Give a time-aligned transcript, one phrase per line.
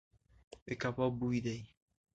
[0.65, 1.59] د کباب بوی دی.